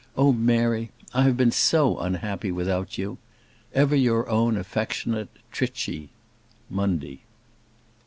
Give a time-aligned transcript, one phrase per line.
[0.17, 0.89] Oh, Mary!
[1.13, 3.19] I have been so unhappy without you.
[3.71, 6.09] Ever your own affectionate, TRICHY
[6.71, 7.19] Monday.